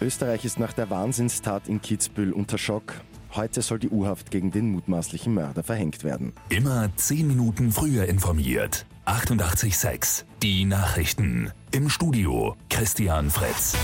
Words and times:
Österreich 0.00 0.44
ist 0.44 0.60
nach 0.60 0.72
der 0.72 0.90
Wahnsinnstat 0.90 1.68
in 1.68 1.82
Kitzbühel 1.82 2.32
unter 2.32 2.56
Schock. 2.56 2.94
Heute 3.34 3.62
soll 3.62 3.78
die 3.78 3.90
U-Haft 3.90 4.30
gegen 4.30 4.50
den 4.50 4.70
mutmaßlichen 4.70 5.34
Mörder 5.34 5.62
verhängt 5.62 6.04
werden. 6.04 6.32
Immer 6.48 6.90
10 6.96 7.26
Minuten 7.26 7.72
früher 7.72 8.06
informiert. 8.06 8.86
88.6 9.06 10.24
Die 10.42 10.64
Nachrichten. 10.64 11.50
Im 11.72 11.88
Studio 11.88 12.56
Christian 12.70 13.30
Fritz. 13.30 13.76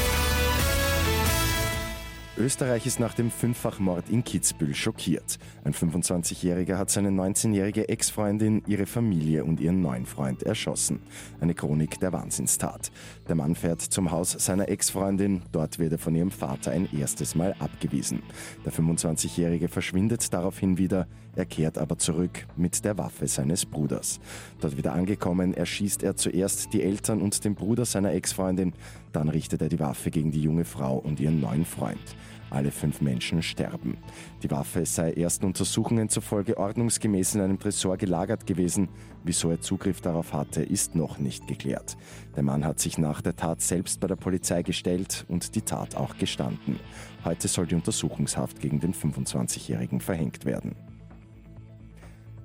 Österreich 2.37 2.85
ist 2.85 2.99
nach 2.99 3.15
dem 3.15 3.31
Fünffachmord 3.31 4.11
in 4.11 4.25
Kitzbühel 4.25 4.75
schockiert. 4.75 5.39
Ein 5.63 5.73
25-Jähriger 5.73 6.77
hat 6.77 6.91
seine 6.91 7.11
19-jährige 7.11 7.89
Ex-Freundin, 7.89 8.65
ihre 8.67 8.87
Familie 8.87 9.45
und 9.45 9.61
ihren 9.61 9.81
neuen 9.81 10.05
Freund 10.05 10.43
erschossen. 10.43 10.99
Eine 11.41 11.55
Chronik 11.55 12.01
der 12.01 12.13
Wahnsinnstat. 12.13 12.91
Der 13.29 13.37
Mann 13.37 13.55
fährt 13.55 13.83
zum 13.83 14.11
Haus 14.11 14.33
seiner 14.33 14.69
Ex-Freundin. 14.69 15.43
Dort 15.53 15.79
wird 15.79 15.93
er 15.93 15.99
von 15.99 16.17
ihrem 16.17 16.33
Vater 16.33 16.73
ein 16.73 16.89
erstes 16.93 17.37
Mal 17.37 17.55
abgewiesen. 17.61 18.21
Der 18.65 18.73
25-Jährige 18.73 19.69
verschwindet 19.69 20.33
daraufhin 20.35 20.77
wieder. 20.77 21.07
Er 21.37 21.47
kehrt 21.47 21.79
aber 21.79 21.99
zurück 21.99 22.47
mit 22.57 22.85
der 22.85 22.99
Waffe 22.99 23.29
seines 23.29 23.65
Bruders. 23.65 24.19
Dort 24.61 24.77
wieder 24.77 24.93
angekommen, 24.93 25.55
erschießt 25.55 26.03
er 26.03 26.17
zuerst 26.17 26.73
die 26.73 26.83
Eltern 26.83 27.23
und 27.23 27.45
den 27.45 27.55
Bruder 27.55 27.85
seiner 27.85 28.13
Ex-Freundin. 28.13 28.73
Dann 29.13 29.29
richtet 29.29 29.63
er 29.63 29.69
die 29.69 29.79
Waffe 29.79 30.11
gegen 30.11 30.33
die 30.33 30.43
junge 30.43 30.65
Frau 30.65 30.97
und 30.97 31.21
ihren 31.21 31.41
neuen 31.41 31.65
Freund. 31.65 32.17
Alle 32.51 32.71
fünf 32.71 33.01
Menschen 33.01 33.43
sterben. 33.43 33.97
Die 34.43 34.51
Waffe 34.51 34.87
sei 34.87 35.13
ersten 35.13 35.47
Untersuchungen 35.47 36.09
zufolge 36.09 36.57
ordnungsgemäß 36.57 37.35
in 37.35 37.41
einem 37.41 37.59
Tresor 37.59 37.97
gelagert 37.97 38.47
gewesen. 38.47 38.89
Wieso 39.25 39.51
er 39.51 39.61
Zugriff 39.61 40.01
darauf 40.01 40.33
hatte, 40.33 40.63
ist 40.63 40.95
noch 40.95 41.19
nicht 41.19 41.47
geklärt. 41.49 41.97
Der 42.37 42.43
Mann 42.43 42.65
hat 42.65 42.79
sich 42.79 42.99
nach 42.99 43.23
der 43.23 43.37
Tat 43.37 43.61
selbst 43.61 44.01
bei 44.01 44.07
der 44.07 44.17
Polizei 44.17 44.63
gestellt 44.63 45.25
und 45.29 45.55
die 45.55 45.63
Tat 45.63 45.97
auch 45.97 46.17
gestanden. 46.17 46.79
Heute 47.25 47.49
soll 47.49 47.67
die 47.67 47.75
Untersuchungshaft 47.75 48.61
gegen 48.61 48.81
den 48.81 48.95
25-Jährigen 48.95 50.01
verhängt 50.01 50.45
werden. 50.45 50.77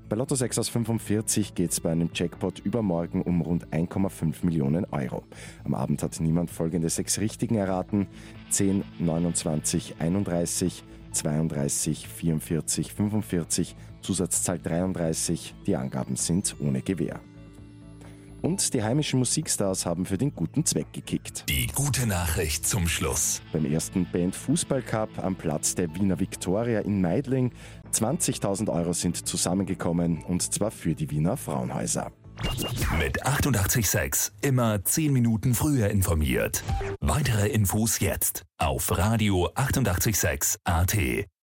Bei 0.09 0.15
Lotto 0.15 0.33
6 0.33 0.57
aus 0.57 0.69
45 0.69 1.53
geht 1.53 1.71
es 1.71 1.81
bei 1.81 1.91
einem 1.91 2.09
Jackpot 2.11 2.57
übermorgen 2.57 3.21
um 3.21 3.41
rund 3.41 3.67
1,5 3.67 4.43
Millionen 4.43 4.85
Euro. 4.85 5.21
Am 5.63 5.75
Abend 5.75 6.01
hat 6.01 6.19
niemand 6.19 6.49
folgende 6.49 6.89
sechs 6.89 7.19
Richtigen 7.19 7.53
erraten. 7.53 8.07
10, 8.49 8.83
29, 8.97 9.97
31, 9.99 10.83
32, 11.11 12.07
44, 12.07 12.91
45, 12.91 13.75
Zusatzzahl 14.01 14.57
33. 14.57 15.53
Die 15.67 15.75
Angaben 15.75 16.15
sind 16.15 16.55
ohne 16.59 16.81
Gewähr. 16.81 17.19
Und 18.41 18.73
die 18.73 18.83
heimischen 18.83 19.19
Musikstars 19.19 19.85
haben 19.85 20.05
für 20.05 20.17
den 20.17 20.33
guten 20.33 20.65
Zweck 20.65 20.93
gekickt. 20.93 21.45
Die 21.49 21.67
gute 21.67 22.07
Nachricht 22.07 22.67
zum 22.67 22.87
Schluss. 22.87 23.41
Beim 23.51 23.65
ersten 23.65 24.05
Band 24.05 24.35
Fußball 24.35 24.81
Cup 24.81 25.09
am 25.23 25.35
Platz 25.35 25.75
der 25.75 25.93
Wiener 25.95 26.19
Viktoria 26.19 26.79
in 26.79 27.01
Meidling 27.01 27.51
20.000 27.91 28.71
Euro 28.71 28.93
sind 28.93 29.27
zusammengekommen 29.27 30.23
und 30.23 30.53
zwar 30.53 30.71
für 30.71 30.95
die 30.95 31.09
Wiener 31.09 31.37
Frauenhäuser. 31.37 32.11
Mit 32.97 33.25
886 33.25 34.31
immer 34.41 34.83
10 34.83 35.11
Minuten 35.11 35.53
früher 35.53 35.89
informiert. 35.89 36.63
Weitere 37.01 37.49
Infos 37.49 37.99
jetzt 37.99 38.43
auf 38.57 38.97
Radio 38.97 39.49
886 39.55 40.59
AT. 40.63 41.29